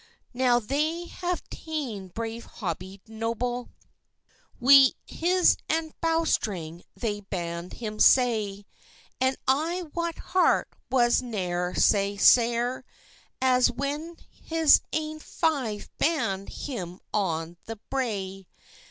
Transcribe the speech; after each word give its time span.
Now 0.33 0.57
they 0.57 1.05
have 1.05 1.47
tane 1.51 2.07
brave 2.07 2.45
Hobie 2.55 3.01
Noble, 3.07 3.69
Wi' 4.59 4.93
his 5.05 5.57
ain 5.69 5.93
bowstring 6.01 6.81
they 6.95 7.19
band 7.19 7.73
him 7.73 7.99
sae; 7.99 8.65
And 9.19 9.37
I 9.47 9.83
wat 9.93 10.17
heart 10.33 10.73
was 10.89 11.21
ne'er 11.21 11.75
sae 11.75 12.17
sair, 12.17 12.83
As 13.43 13.71
when 13.71 14.17
his 14.31 14.81
ain 14.91 15.19
five 15.19 15.87
band 15.99 16.49
him 16.49 16.99
on 17.13 17.57
the 17.67 17.75
brae. 17.91 18.47